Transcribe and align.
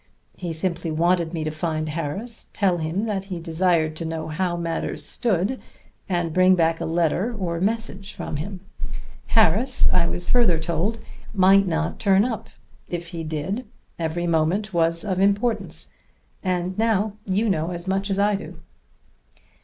He 0.35 0.51
simply 0.51 0.89
wanted 0.89 1.31
me 1.31 1.43
to 1.43 1.51
find 1.51 1.89
Harris, 1.89 2.47
tell 2.53 2.79
him 2.79 3.05
that 3.05 3.25
he 3.25 3.39
desired 3.39 3.95
to 3.97 4.03
know 4.03 4.27
how 4.29 4.57
matters 4.57 5.05
stood, 5.05 5.61
and 6.09 6.33
bring 6.33 6.55
back 6.55 6.81
a 6.81 6.85
letter 6.85 7.35
or 7.37 7.61
message 7.61 8.11
from 8.15 8.37
him. 8.37 8.61
Harris, 9.27 9.93
I 9.93 10.07
was 10.07 10.27
further 10.27 10.57
told, 10.57 10.97
might 11.35 11.67
not 11.67 11.99
turn 11.99 12.25
up. 12.25 12.49
If 12.89 13.09
he 13.09 13.23
did, 13.23 13.63
'every 13.99 14.25
moment 14.25 14.73
was 14.73 15.05
of 15.05 15.19
importance.' 15.19 15.91
And 16.41 16.75
now 16.79 17.13
you 17.27 17.47
know 17.47 17.69
as 17.69 17.85
much 17.87 18.09
as 18.09 18.17
I 18.17 18.33
do." 18.33 18.57